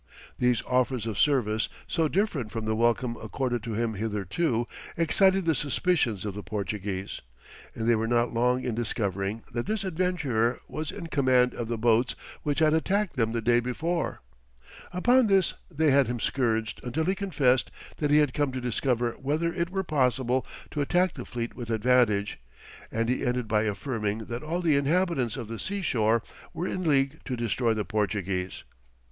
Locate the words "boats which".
11.77-12.57